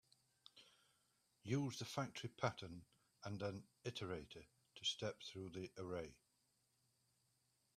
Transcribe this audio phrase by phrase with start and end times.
[1.43, 2.81] Use the factory pattern
[3.23, 6.15] and an iterator to step through the array.